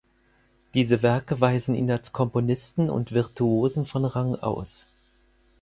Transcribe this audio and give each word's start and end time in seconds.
Diese 0.73 1.03
Werke 1.03 1.41
weisen 1.41 1.75
ihn 1.75 1.91
als 1.91 2.11
Komponisten 2.11 2.89
und 2.89 3.11
Virtuosen 3.11 3.85
von 3.85 4.03
Rang 4.03 4.33
aus. 4.33 4.87